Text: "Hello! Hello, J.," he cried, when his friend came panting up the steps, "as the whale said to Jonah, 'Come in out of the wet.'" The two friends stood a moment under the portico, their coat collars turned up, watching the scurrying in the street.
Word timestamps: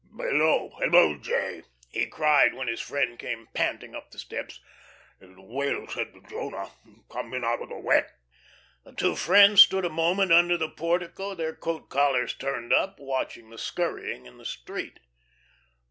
"Hello! 0.17 0.71
Hello, 0.79 1.15
J.," 1.15 1.61
he 1.91 2.07
cried, 2.07 2.55
when 2.55 2.67
his 2.67 2.81
friend 2.81 3.19
came 3.19 3.47
panting 3.53 3.93
up 3.93 4.09
the 4.09 4.17
steps, 4.17 4.59
"as 5.21 5.35
the 5.35 5.43
whale 5.43 5.85
said 5.85 6.11
to 6.15 6.21
Jonah, 6.27 6.71
'Come 7.07 7.35
in 7.35 7.43
out 7.43 7.61
of 7.61 7.69
the 7.69 7.77
wet.'" 7.77 8.11
The 8.83 8.93
two 8.93 9.15
friends 9.15 9.61
stood 9.61 9.85
a 9.85 9.91
moment 9.91 10.31
under 10.33 10.57
the 10.57 10.69
portico, 10.69 11.35
their 11.35 11.53
coat 11.55 11.89
collars 11.89 12.33
turned 12.33 12.73
up, 12.73 12.99
watching 12.99 13.51
the 13.51 13.59
scurrying 13.59 14.25
in 14.25 14.39
the 14.39 14.43
street. 14.45 15.01